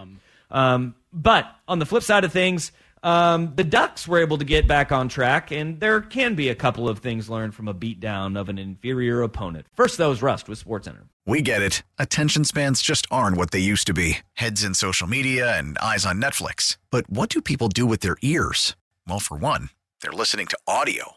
[0.50, 4.68] Um, but on the flip side of things, um, the Ducks were able to get
[4.68, 8.38] back on track, and there can be a couple of things learned from a beatdown
[8.38, 9.66] of an inferior opponent.
[9.74, 11.08] First, though, is Rust with SportsCenter.
[11.26, 11.82] We get it.
[11.98, 16.06] Attention spans just aren't what they used to be heads in social media and eyes
[16.06, 16.78] on Netflix.
[16.90, 18.76] But what do people do with their ears?
[19.06, 21.16] Well, for one, they're listening to audio.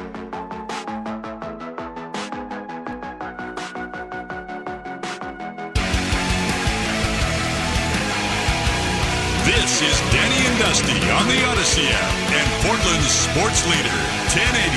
[9.61, 13.93] this is Danny and Dusty on the Audacy app and Portland's sports leader,
[14.33, 14.73] 1080,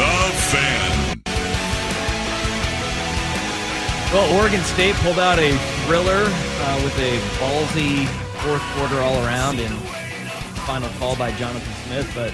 [0.00, 0.12] The
[0.48, 1.20] Fan.
[4.10, 5.52] Well, Oregon State pulled out a
[5.84, 8.06] thriller uh, with a ballsy
[8.40, 9.74] fourth quarter all around and
[10.64, 12.10] final call by Jonathan Smith.
[12.14, 12.32] But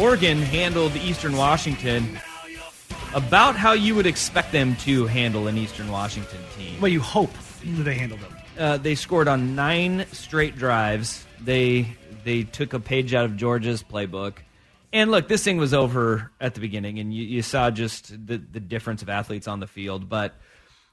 [0.00, 2.20] Oregon handled Eastern Washington
[3.14, 6.80] about how you would expect them to handle an Eastern Washington team.
[6.80, 7.32] Well, you hope
[7.64, 8.32] that they handle them.
[8.58, 11.24] Uh, they scored on nine straight drives.
[11.40, 14.34] They they took a page out of Georgia's playbook.
[14.92, 18.36] And look, this thing was over at the beginning, and you, you saw just the,
[18.36, 20.08] the difference of athletes on the field.
[20.08, 20.34] But,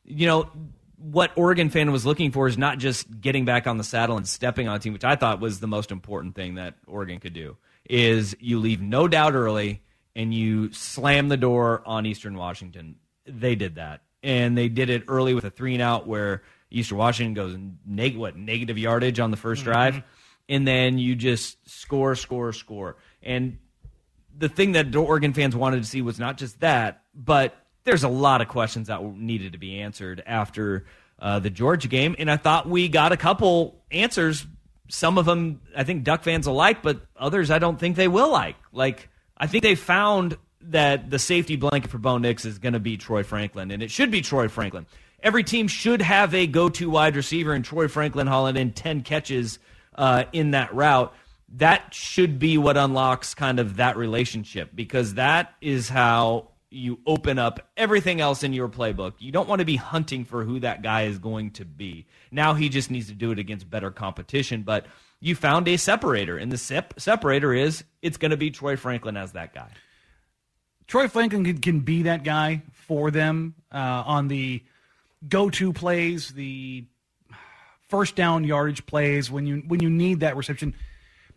[0.06, 0.50] you know,
[0.98, 4.26] what Oregon fan was looking for is not just getting back on the saddle and
[4.26, 7.34] stepping on a team, which I thought was the most important thing that Oregon could
[7.34, 7.58] do,
[7.90, 9.82] is you leave no doubt early
[10.16, 12.96] and you slam the door on Eastern Washington.
[13.26, 14.02] They did that.
[14.24, 18.18] And they did it early with a three and out where Eastern Washington goes neg-
[18.18, 20.04] what negative yardage on the 1st drive,
[20.48, 22.98] and then you just score, score, score.
[23.24, 23.58] And
[24.38, 28.10] the thing that Oregon fans wanted to see was not just that, but there's a
[28.10, 30.86] lot of questions that needed to be answered after
[31.20, 34.46] uh, the Georgia game, and I thought we got a couple answers.
[34.88, 38.08] Some of them I think Duck fans will like, but others I don't think they
[38.08, 38.56] will like.
[38.72, 42.80] Like I think they found that the safety blanket for Bo Nix is going to
[42.80, 44.86] be Troy Franklin, and it should be Troy Franklin.
[45.22, 49.60] Every team should have a go-to wide receiver, and Troy Franklin hauling in ten catches
[49.96, 51.14] uh, in that route.
[51.56, 57.40] That should be what unlocks kind of that relationship because that is how you open
[57.40, 59.14] up everything else in your playbook.
[59.18, 62.06] You don't want to be hunting for who that guy is going to be.
[62.30, 64.86] Now he just needs to do it against better competition, but
[65.20, 69.18] you found a separator, and the sep- separator is it's going to be Troy Franklin
[69.18, 69.70] as that guy.
[70.88, 74.64] Troy Franklin can, can be that guy for them uh, on the
[75.28, 76.86] go-to plays, the
[77.90, 80.74] first down yardage plays when you when you need that reception.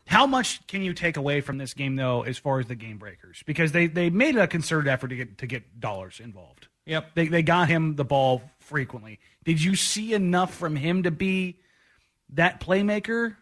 [0.06, 2.98] How much can you take away from this game though, as far as the game
[2.98, 3.42] breakers?
[3.46, 6.66] Because they, they made a concerted effort to get to get dollars involved.
[6.86, 7.10] Yep.
[7.14, 9.20] They they got him the ball frequently.
[9.44, 11.56] Did you see enough from him to be
[12.30, 13.36] that playmaker?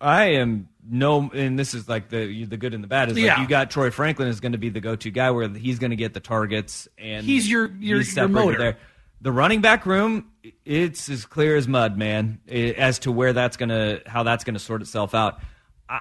[0.00, 3.24] I am no, and this is like the the good and the bad is like
[3.24, 3.40] Yeah.
[3.40, 5.90] you got Troy Franklin is going to be the go to guy where he's going
[5.92, 8.58] to get the targets and He's your- your- he's your motor.
[8.58, 8.78] there.
[9.24, 10.30] The running back room,
[10.66, 14.82] it's as clear as mud, man, as to where that's gonna how that's gonna sort
[14.82, 15.40] itself out.
[15.88, 16.00] I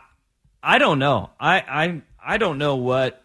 [0.61, 1.29] I don't know.
[1.39, 3.23] I I I don't know what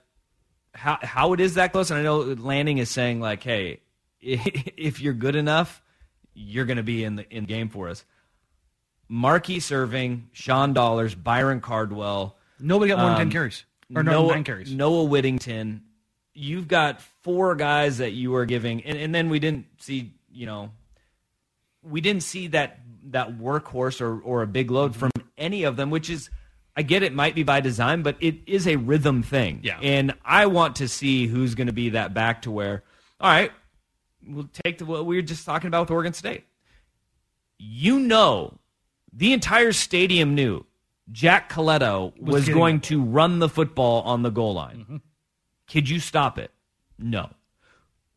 [0.72, 1.90] how how it is that close.
[1.90, 3.80] And I know Lanning is saying like, hey,
[4.20, 5.82] if you're good enough,
[6.32, 8.04] you're gonna be in the in game for us.
[9.10, 12.36] Bucky Irving, Sean Dollars, Byron Cardwell.
[12.60, 13.64] Nobody got more than um, 10 carries.
[13.96, 14.72] Or no, Noah, nine carries.
[14.72, 15.82] Noah Whittington.
[16.40, 20.46] You've got four guys that you are giving, and, and then we didn't see, you
[20.46, 20.70] know,
[21.82, 22.78] we didn't see that
[23.10, 26.30] that workhorse or, or a big load from any of them, which is,
[26.76, 29.60] I get it might be by design, but it is a rhythm thing.
[29.62, 29.78] Yeah.
[29.82, 32.84] And I want to see who's going to be that back to where,
[33.20, 33.50] all right,
[34.26, 36.44] we'll take the, what we were just talking about with Oregon State.
[37.58, 38.58] You know,
[39.12, 40.64] the entire stadium knew
[41.10, 45.00] Jack Colletto Was was, going to run the football on the goal line.
[45.70, 46.50] Could you stop it?
[46.98, 47.30] No.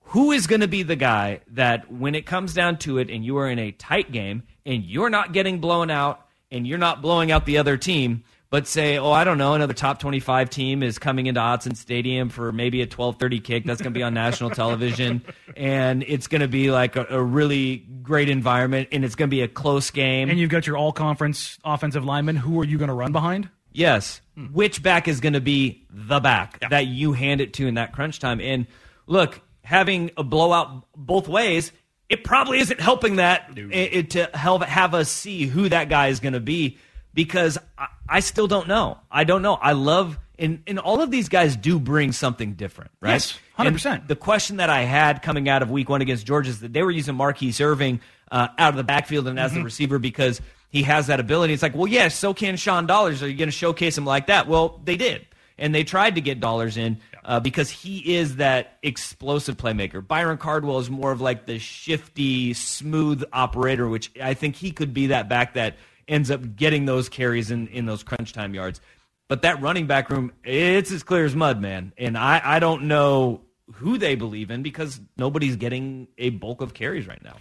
[0.05, 3.23] Who is going to be the guy that when it comes down to it and
[3.23, 7.01] you are in a tight game and you're not getting blown out and you're not
[7.01, 10.83] blowing out the other team, but say, oh, I don't know, another top 25 team
[10.83, 14.13] is coming into Autzen Stadium for maybe a 1230 kick that's going to be on
[14.13, 15.23] national television
[15.55, 19.33] and it's going to be like a, a really great environment and it's going to
[19.33, 20.29] be a close game.
[20.29, 22.35] And you've got your all conference offensive lineman.
[22.35, 23.49] Who are you going to run behind?
[23.71, 24.19] Yes.
[24.51, 27.93] Which back is going to be the back that you hand it to in that
[27.93, 28.39] crunch time?
[28.41, 28.67] And
[29.07, 31.71] look, having a blowout both ways,
[32.09, 36.07] it probably isn't helping that it, it- to help have us see who that guy
[36.07, 36.77] is going to be
[37.13, 38.97] because I, I still don't know.
[39.11, 39.53] I don't know.
[39.55, 43.11] I love and and all of these guys do bring something different, right?
[43.11, 44.07] Yes, 100%.
[44.07, 46.81] The question that I had coming out of Week One against Georgia is that they
[46.81, 48.01] were using Marquis Irving
[48.31, 49.65] uh, out of the backfield and as the Mhm.
[49.65, 50.41] receiver because
[50.71, 51.53] he has that ability.
[51.53, 53.21] It's like, well, yes, so can Sean Dollars.
[53.21, 54.47] Are you going to showcase him like that?
[54.47, 58.77] Well, they did, and they tried to get Dollars in uh, because he is that
[58.81, 60.05] explosive playmaker.
[60.05, 64.93] Byron Cardwell is more of like the shifty, smooth operator, which I think he could
[64.93, 65.75] be that back that
[66.07, 68.81] ends up getting those carries in in those crunch time yards.
[69.27, 71.93] But that running back room, it's as clear as mud, man.
[71.97, 73.41] And I, I don't know
[73.75, 77.37] who they believe in because nobody's getting a bulk of carries right now.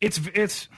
[0.00, 0.68] It's it's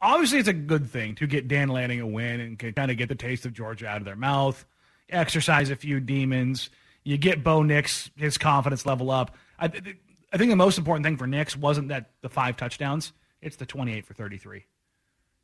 [0.00, 2.96] obviously it's a good thing to get Dan Lanning a win and can kind of
[2.96, 4.64] get the taste of Georgia out of their mouth,
[5.08, 6.70] exercise a few demons.
[7.04, 9.34] You get Bo Nix his confidence level up.
[9.58, 9.66] I,
[10.32, 13.66] I think the most important thing for Nix wasn't that the five touchdowns; it's the
[13.66, 14.64] twenty-eight for thirty-three.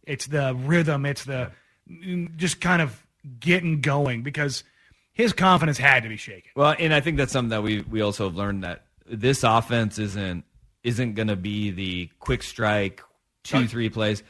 [0.04, 1.06] It's the rhythm.
[1.06, 1.50] It's the
[1.90, 3.04] mm, just kind of
[3.40, 4.64] getting going because
[5.12, 6.50] his confidence had to be shaken.
[6.54, 9.98] Well, and I think that's something that we we also have learned that this offense
[9.98, 10.44] isn't
[10.82, 13.02] isn't going to be the quick strike
[13.42, 14.22] two three plays.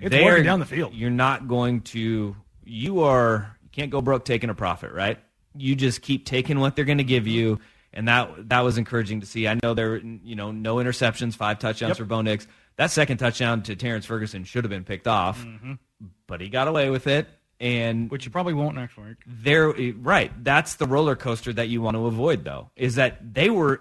[0.00, 0.94] It's They working are- down the field.
[0.94, 2.34] You're not going to.
[2.64, 3.56] You are.
[3.62, 5.18] You can't go broke taking a profit, right?
[5.56, 7.60] You just keep taking what they're going to give you,
[7.92, 9.46] and that that was encouraging to see.
[9.46, 11.96] I know there, were, you know, no interceptions, five touchdowns Yep.
[11.98, 12.46] for Bo Nix.
[12.76, 15.78] That second touchdown to Terrance Ferguson should have been picked off, Mhm.
[16.26, 17.28] but he got away with it.
[17.60, 19.14] And which you probably won't next week.
[19.26, 20.32] There, right.
[20.42, 22.70] That's the roller coaster that you want to avoid, though.
[22.74, 23.80] Is that they were.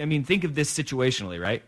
[0.00, 1.62] I mean, think of this situationally, right?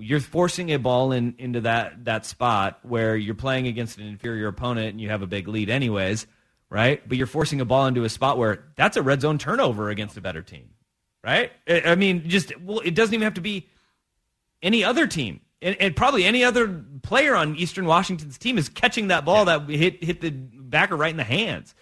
[0.00, 4.48] You're forcing a ball in into that that spot where you're playing against an inferior
[4.48, 6.26] opponent and you have a big lead, anyways,
[6.68, 7.06] right?
[7.08, 10.16] But you're forcing a ball into a spot where that's a red zone turnover against
[10.16, 10.70] a better team,
[11.22, 11.52] right?
[11.68, 13.68] I mean, just well, it doesn't even have to be
[14.62, 15.40] any other team.
[15.62, 19.68] And, and probably any other player on Eastern Washington's team is catching that ball that
[19.68, 21.74] hit hit the backer right in the hands.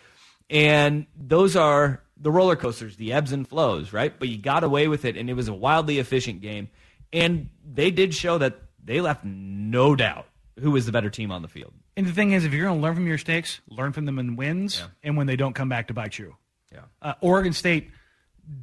[0.51, 4.19] And those are the roller coasters, the ebbs and flows, right?
[4.19, 6.69] But you got away with it, and it was a wildly efficient game.
[7.13, 10.27] And they did show that they left no doubt
[10.61, 11.73] who was the better team on the field.
[11.97, 14.19] And the thing is, if you're going to learn from your mistakes, learn from them
[14.19, 16.37] in wins and when they don't come back to bite you.
[16.73, 16.81] Yeah.
[17.01, 17.91] Uh, Oregon State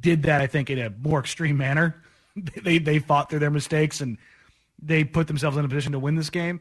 [0.00, 2.02] did that, I think, in a more extreme manner.
[2.62, 4.18] they they fought through their mistakes and
[4.80, 6.60] they put themselves in a position to win this game.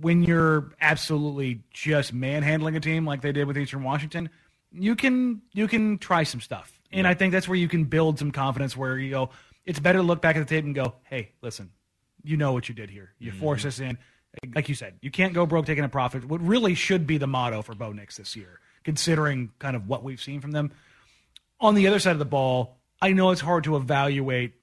[0.00, 4.28] When you're absolutely just manhandling a team like they did with Eastern Washington,
[4.72, 8.18] you can you can try some stuff, and I think that's where you can build
[8.18, 8.76] some confidence.
[8.76, 9.30] Where you go,
[9.66, 11.70] it's better to look back at the tape and go, "Hey, listen,
[12.22, 13.12] you know what you did here.
[13.18, 13.68] You forced mm-hmm.
[13.68, 13.98] us in."
[14.54, 16.24] Like you said, you can't go broke taking a profit.
[16.24, 20.02] What really should be the motto for Bo Nix this year, considering kind of what
[20.02, 20.72] we've seen from them.
[21.60, 24.54] On the other side of the ball, I know it's hard to evaluate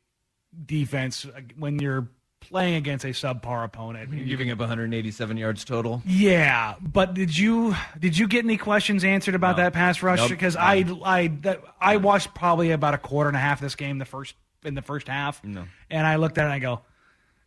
[0.65, 1.25] defense
[1.57, 2.09] when you're
[2.41, 4.11] playing against a subpar opponent.
[4.11, 6.01] You're giving up 187 yards total.
[6.05, 9.63] Yeah, but did you did you get any questions answered about No.
[9.63, 10.19] that pass rush?
[10.19, 10.29] Nope.
[10.29, 13.75] Because I I that, I watched probably about a quarter and a half of this
[13.75, 15.65] game the first in the first half, No.
[15.89, 16.81] and I looked at it and I go,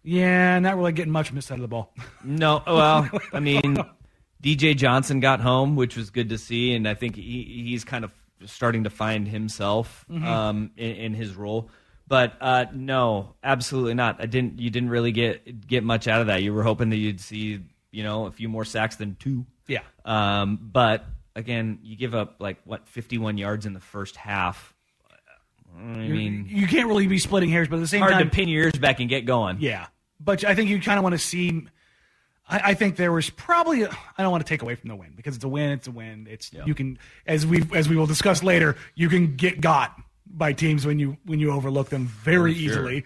[0.02, 1.92] yeah, not really getting much from this side of the ball.
[2.24, 3.76] No, well, I mean,
[4.42, 8.04] DJ Johnson got home, which was good to see, and I think he, he's kind
[8.04, 8.12] of
[8.46, 10.24] starting to find himself Mhm.
[10.24, 11.70] um, in, in his role.
[12.06, 14.20] But uh, no, absolutely not.
[14.20, 14.58] I didn't.
[14.60, 16.42] You didn't really get get much out of that.
[16.42, 17.60] You were hoping that you'd see,
[17.92, 19.46] you know, a few more sacks than two.
[19.66, 19.80] Yeah.
[20.04, 24.73] Um, but again, you give up like what 51 yards in the first half.
[25.76, 28.30] I mean, you can't really be splitting hairs, but at the same hard time, to
[28.30, 29.58] pin your ears back and get going.
[29.60, 29.86] Yeah,
[30.20, 31.66] but I think you kind of want to see.
[32.48, 35.12] I, I think there was probably I don't want to take away from the win
[35.16, 35.72] because it's a win.
[35.72, 36.26] It's a win.
[36.30, 38.76] It's you can as we as we will discuss later.
[38.94, 39.96] You can get got
[40.26, 42.62] by teams when you when you overlook them very sure.
[42.62, 43.04] easily.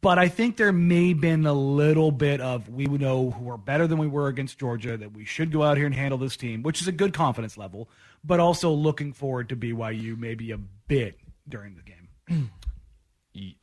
[0.00, 3.58] But I think there may have been a little bit of we know who are
[3.58, 6.36] better than we were against Georgia that we should go out here and handle this
[6.36, 7.88] team, which is a good confidence level.
[8.22, 11.18] But also looking forward to BYU maybe a bit
[11.48, 12.50] during the game.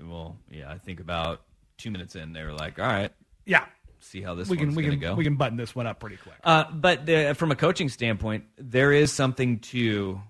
[0.03, 1.41] Well, yeah, I think about
[1.77, 3.11] two minutes in, they were like, "All right,
[3.45, 3.65] Yeah,
[3.99, 6.17] see how this we can we can go." we can button this one up pretty
[6.17, 6.35] quick.
[6.43, 10.21] Uh, but the, from a coaching standpoint, there is something to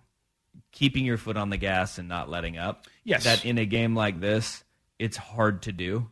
[0.71, 2.85] keeping your foot on the gas and not letting up.
[3.03, 3.23] Yes.
[3.23, 4.63] That in a game like this,
[4.99, 6.09] it's hard to do.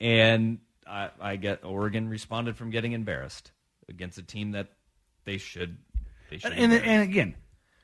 [0.00, 3.50] And I, I get Oregon responded from getting embarrassed
[3.88, 4.68] against a team that
[5.24, 5.78] they should.
[6.30, 7.34] They should And, and, and again,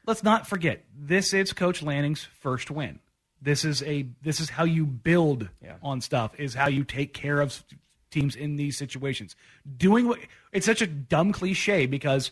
[0.07, 2.99] let's not forget this is Coach Lanning's first win.
[3.41, 5.77] This is a this is how you build Yeah.
[5.83, 6.33] on stuff.
[6.39, 7.63] Is how you take care of
[8.11, 9.35] teams in these situations.
[9.77, 10.21] Doing what
[10.53, 12.31] it's such a dumb cliche because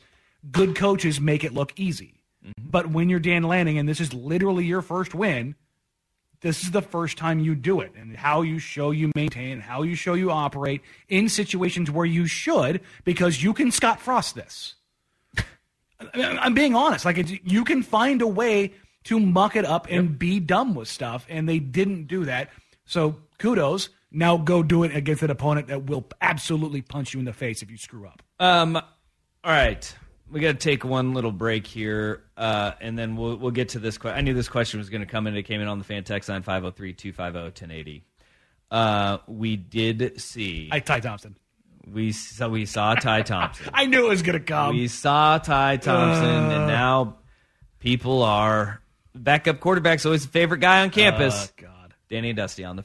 [0.52, 2.22] good coaches make it look easy.
[2.44, 2.68] Mm-hmm.
[2.70, 5.56] But when you're Dan Lanning and this is literally your first win,
[6.42, 9.82] this is the first time you do it and how you show you maintain, how
[9.82, 14.74] you show you operate in situations where you should because you can Scott Frost this.
[16.14, 17.04] I'm being honest.
[17.04, 18.72] Like it's, you can find a way
[19.04, 22.50] to muck it up and be dumb with stuff, and they didn't do that.
[22.84, 23.90] So kudos.
[24.12, 27.62] Now go do it against an opponent that will absolutely punch you in the face
[27.62, 28.22] if you screw up.
[28.40, 28.82] Um, all
[29.44, 29.96] right,
[30.30, 33.78] we got to take one little break here, uh, and then we'll we'll get to
[33.78, 33.98] this.
[33.98, 34.18] question.
[34.18, 35.36] I knew this question was going to come in.
[35.36, 38.02] It came in on the fan text line 503-250-1080.
[38.70, 40.68] Uh, we did see.
[40.72, 41.36] I Ty Thompson.
[41.86, 43.68] We saw we saw Ty Thompson.
[43.72, 44.76] I knew it was gonna come.
[44.76, 46.50] we saw Ty Thompson, Uh.
[46.56, 47.16] and now
[47.80, 48.80] people are
[49.14, 51.52] backup quarterback's always the favorite guy on campus.
[51.58, 51.94] Oh, God.
[52.08, 52.84] Danny and Dusty on the.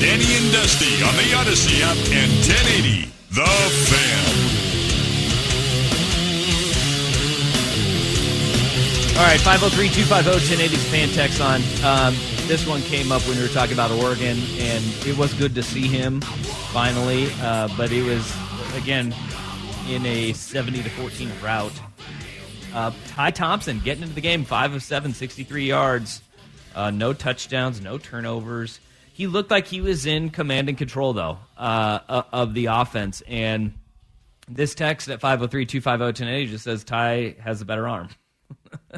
[0.00, 3.46] Danny and Dusty on the Audacy app and 1080 The
[3.88, 4.73] Fan.
[9.16, 11.62] All right, 503 250 1080 is fan text on.
[11.84, 12.14] Um,
[12.48, 15.62] this one came up when we were talking about Oregon, and it was good to
[15.62, 18.34] see him finally, uh, but it was,
[18.74, 19.14] again,
[19.88, 21.72] in a 70 to 14 route.
[22.74, 26.20] Uh, Ty Thompson getting into the game, 5 of 7, 63 yards,
[26.74, 28.80] uh, no touchdowns, no turnovers.
[29.12, 33.22] He looked like he was in command and control, though, uh, of the offense.
[33.28, 33.74] And
[34.48, 38.08] this text at 503 250 1080 just says Ty has a better arm.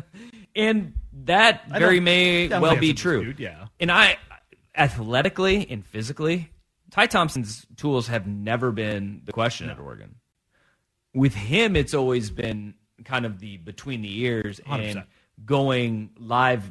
[0.56, 0.94] and
[1.24, 3.34] that I very may that well be true.
[3.38, 3.66] yeah.
[3.80, 4.18] And I,
[4.74, 6.50] athletically and physically,
[6.90, 10.16] Ty Thompson's tools have never been the question at Oregon.
[11.14, 12.74] With him, it's always been
[13.04, 15.06] kind of the between the ears and 100%.
[15.44, 16.70] going live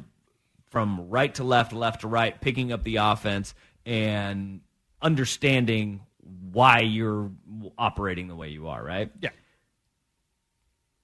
[0.70, 3.54] from right to left, left to right, picking up the offense
[3.84, 4.60] and
[5.00, 6.00] understanding
[6.52, 7.30] why you're
[7.78, 9.10] operating the way you are, right?
[9.20, 9.30] Yeah.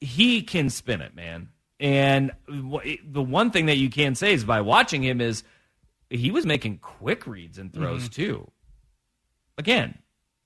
[0.00, 1.48] he can spin it, man.
[1.82, 5.42] And the one thing that you can say is by watching him is
[6.08, 8.12] he was making quick reads and throws Mhm.
[8.14, 8.50] too.
[9.58, 9.98] Again,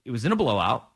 [0.07, 0.89] it was in a blowout.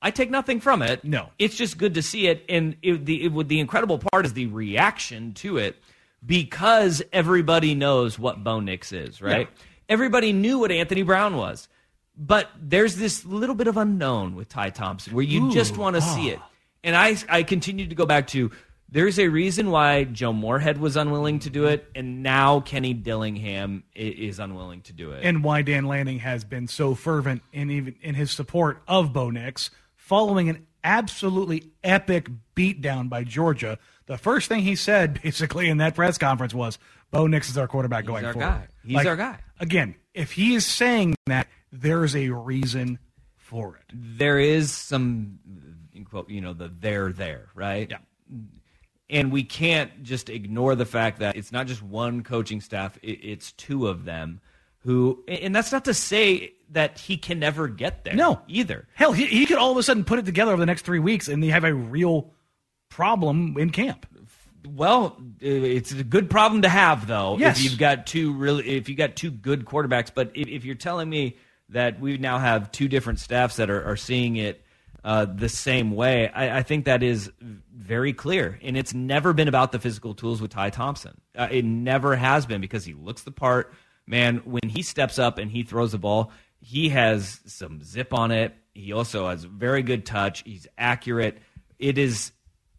[0.00, 1.04] I take nothing from it.
[1.04, 1.30] No.
[1.38, 2.44] it's just good to see it.
[2.48, 5.76] And it, the it, the incredible part is the reaction to it
[6.24, 9.48] because everybody knows what Bo Nix is, right?
[9.88, 11.68] Everybody knew what Anthony Brown was.
[12.16, 15.96] But there's this little bit of unknown with Ty Thompson where you Ooh, just want
[15.96, 16.34] to see ah.
[16.34, 16.40] it.
[16.84, 18.52] And I I continue to go back to
[18.90, 23.84] there's a reason why Joe Moorhead was unwilling to do it, and now Kenny Dillingham
[23.94, 25.24] is unwilling to do it.
[25.24, 29.30] and why Dan Lanning has been so fervent in even in his support of Bo
[29.30, 33.78] Nix, following an absolutely epic beatdown by Georgia.
[34.06, 36.78] The first thing he said, basically, in that press conference was,
[37.10, 38.68] "Bo Nix is our quarterback going our forward." guy.
[38.84, 39.38] He's our guy.
[39.60, 42.98] Again, if he is saying that, there is a reason
[43.36, 43.84] for it.
[43.92, 45.38] there is some,
[46.08, 47.88] quote, you know, the there there, right?
[47.90, 47.98] Yeah.
[49.10, 53.52] And we can't just ignore the fact that it's not just one coaching staff; it's
[53.52, 54.40] two of them
[54.80, 58.14] who, and that's not to say that he can never get there.
[58.14, 58.40] No.
[58.48, 58.86] either.
[58.94, 60.98] Hell, he, he could all of a sudden put it together over the next three
[60.98, 62.32] weeks, and they have a real
[62.88, 64.06] problem in camp.
[64.66, 67.36] Well, it's a good problem to have, though.
[67.38, 67.58] Yes.
[67.58, 70.74] If you've got two really, if you got two good quarterbacks, but if, if you're
[70.74, 71.36] telling me
[71.70, 74.64] that we now have two different staffs that are, are seeing it
[75.02, 78.58] uh, the same way, I, I think that is very clear.
[78.62, 81.20] And it's never been about the physical tools with Ty Thompson.
[81.36, 83.72] Uh, it never has been because he looks the part.
[84.06, 88.30] Man, when he steps up and he throws the ball, he has some zip on
[88.30, 88.54] it.
[88.74, 90.42] He also has very good touch.
[90.44, 91.38] He's accurate.
[91.78, 92.32] It is,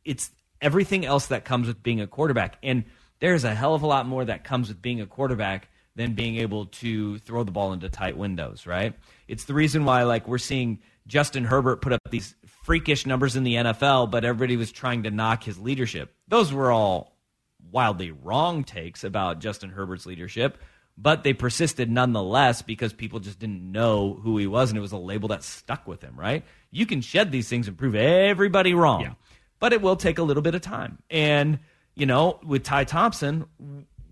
[0.05, 2.57] it's everything else that comes with being a quarterback.
[2.61, 2.85] And
[3.19, 6.37] there's a hell of a lot more that comes with being a quarterback than being
[6.37, 8.93] able to throw the ball into tight windows, right?
[9.27, 10.79] It's the reason why like we're seeing
[11.11, 15.11] Justin Herbert put up these freakish numbers in the NFL, but everybody was trying to
[15.11, 16.15] knock his leadership.
[16.29, 17.17] Those were all
[17.69, 20.57] wildly wrong takes about Justin Herbert's leadership,
[20.97, 24.93] but they persisted nonetheless because people just didn't know who he was and it was
[24.93, 26.45] a label that stuck with him, right?
[26.71, 29.01] You can shed these things and prove everybody wrong.
[29.01, 29.13] Yeah.
[29.59, 30.99] But it will take a little bit of time.
[31.09, 31.59] And,
[31.93, 33.47] you know, with Ty Thompson,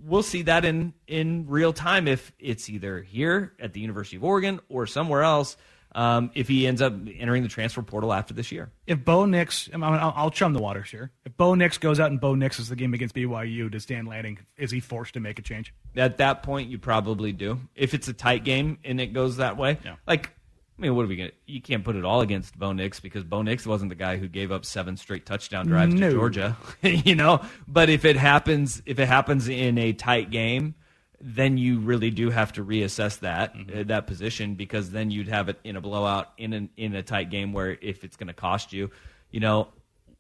[0.04, 4.26] we'll see that in in real time if it's either here at the University of
[4.26, 5.56] Oregon or somewhere else.
[5.96, 9.70] Um, if he ends up entering the transfer portal after this year, If Bo Nix,
[9.74, 11.12] I mean, I'll, I'll chum the waters here.
[11.26, 14.06] If Bo Nix goes out and Bo Nix is the game against BYU, does Dan
[14.06, 15.74] Lanning is he forced to make a change?
[15.96, 17.60] at that point you probably do.
[17.76, 19.96] If it's a tight game and it goes that way, Yeah.
[20.08, 20.30] like
[20.78, 21.32] I mean, what are we gonna?
[21.46, 24.30] You can't put it all against Bo Nix because Bo Nix wasn't the guy who
[24.30, 26.08] gave up seven straight touchdown drives No.
[26.10, 27.42] to Georgia, you know.
[27.68, 30.76] But if it happens, if it happens in a tight game,
[31.22, 35.50] then you really do have to reassess that uh, that position because then you'd have
[35.50, 38.34] it in a blowout in an, in a tight game where if it's going to
[38.34, 38.90] cost you,
[39.32, 39.68] you know,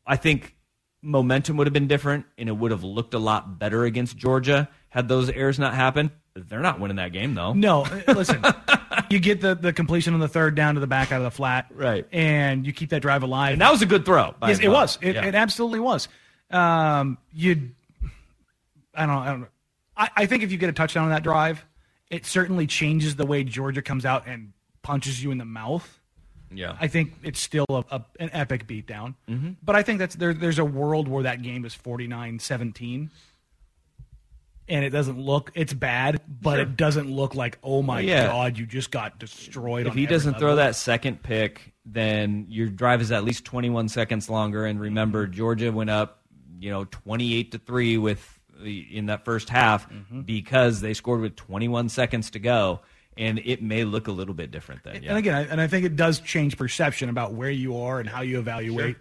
[0.06, 0.56] I think
[1.02, 4.68] momentum would have been different and it would have looked a lot better against Georgia
[4.89, 6.12] had those errors not happened.
[6.36, 7.54] They're not winning that game though.
[7.54, 8.43] No, uh, listen.
[9.10, 11.32] you get the, the completion on the third down to the back out of the
[11.32, 12.06] flat, Right.
[12.12, 13.54] And you keep that drive alive.
[13.54, 14.36] And that was a good throw.
[14.41, 14.97] Yes, it was.
[15.02, 15.26] It, Yeah.
[15.26, 16.08] it absolutely was.
[16.52, 17.70] Um, you,
[18.95, 19.47] I don't, I don't know.
[20.00, 21.64] I, I think if you get a touchdown on that drive,
[22.10, 26.00] it certainly changes the way Georgia comes out and punches you in the mouth.
[26.52, 26.76] Yeah.
[26.82, 29.14] I think it's still a, a, an epic beatdown.
[29.30, 29.52] Mm-hmm.
[29.62, 33.12] But I think that's there, there's a world where that game is 49 17.
[34.68, 36.62] And it doesn't look, it's bad, but Sure.
[36.62, 38.28] it doesn't look like, oh my Yeah.
[38.28, 39.88] God, you just got destroyed.
[39.88, 44.30] if he doesn't throw that second pick, then your drive is at least 21 seconds
[44.30, 44.66] longer.
[44.66, 46.22] And remember, Georgia went up,
[46.60, 50.22] you know, 28 to three with in that first half Mm-hmm.
[50.22, 52.82] because they scored with 21 seconds to go,
[53.18, 55.03] and it may look a little bit different then.
[55.03, 55.10] Yeah.
[55.10, 58.07] And again, I, and I think it does change perception about where you are and
[58.07, 58.97] how you evaluate,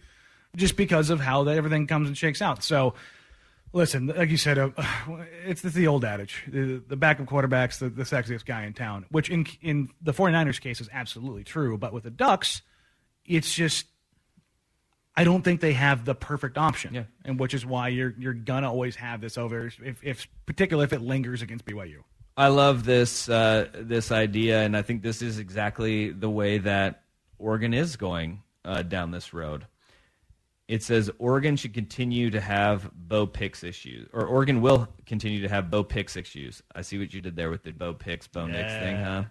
[0.56, 2.64] just because of how that everything comes and shakes out.
[2.64, 2.94] So,
[3.72, 4.70] listen, like you said, uh,
[5.46, 9.04] it's, it's the old adage: the, the backup quarterback's the, the sexiest guy in town.
[9.10, 12.62] Which in in the 49ers case is absolutely true, but with the Ducks,
[13.26, 13.86] it's just.
[15.18, 17.04] I don't think they have the perfect option, Yeah.
[17.24, 20.92] and which is why you're you're gonna always have this over, if, if particularly if
[20.92, 22.04] it lingers against BYU.
[22.36, 27.02] I love this uh, this idea, and I think this is exactly the way that
[27.38, 29.66] Oregon is going uh, down this road.
[30.68, 35.48] It says Oregon should continue to have Bo Picks issues, or Oregon will continue to
[35.48, 36.62] have Bo Picks issues.
[36.76, 39.24] I see what you did there with the Bo Picks, Bo Nix thing, huh?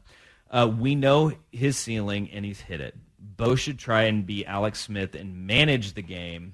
[0.50, 2.96] Uh, we know his ceiling, and he's hit it.
[3.36, 6.54] Bo should try and be Alex Smith and manage the game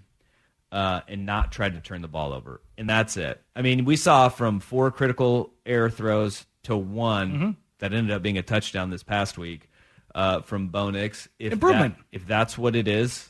[0.71, 2.61] uh, and not try to turn the ball over.
[2.77, 3.41] And that's it.
[3.55, 7.49] I mean, we saw from four critical error throws to one Mm-hmm.
[7.79, 9.69] that ended up being a touchdown this past week
[10.15, 11.27] uh, from Bo Nix.
[11.37, 11.97] If Improvement.
[11.97, 13.29] That, if that's what it is,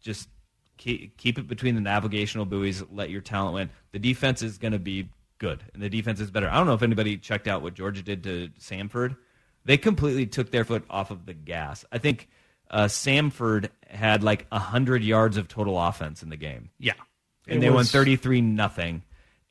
[0.00, 0.28] just
[0.76, 2.82] keep, keep it between the navigational buoys.
[2.92, 3.70] Let your talent win.
[3.92, 6.48] The defense is going to be good, and the defense is better.
[6.48, 9.16] I don't know if anybody checked out what Georgia did to Samford.
[9.64, 11.84] They completely took their foot off of the gas.
[11.90, 12.28] I think
[12.74, 16.92] uh, Samford had like hundred yards of total offense in the game Yeah,
[17.48, 19.02] and It they won was- 33 nothing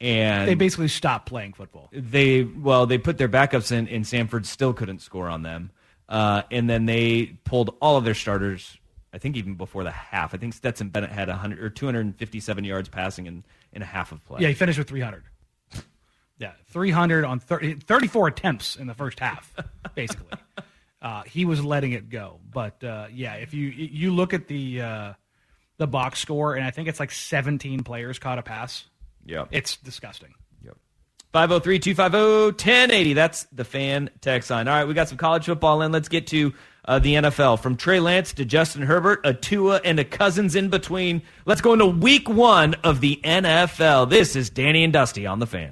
[0.01, 1.89] and They basically stopped playing football.
[1.93, 5.71] they well they put their backups in and Samford still couldn't score on them
[6.09, 8.77] uh, and then they pulled all of their starters
[9.13, 12.89] I think even before the half I think Stetson Bennett had 100 or 257 yards
[12.89, 15.23] passing in in a half of play Yeah, he finished with 300.
[16.39, 19.53] Yeah, 300 on 30, 34 attempts in the first half,
[19.95, 20.37] basically.
[21.03, 22.39] uh, he was letting it go.
[22.51, 25.13] But uh, yeah, if you you look at the uh,
[25.77, 28.85] the box score, and I think it's like 17 players caught a pass.
[29.25, 30.33] yeah It's disgusting.
[31.33, 33.13] 503 250 1080.
[33.13, 34.67] That's the fan text line.
[34.67, 35.91] All right, we got some college football in.
[35.91, 36.53] Let's get to
[36.85, 37.59] uh, the NFL.
[37.59, 41.23] From Trey Lance to Justin Herbert, a Tua, and a Cousins in between.
[41.45, 44.11] Let's go into week one of the NFL.
[44.11, 45.71] This is Danny and Dusty on the fan.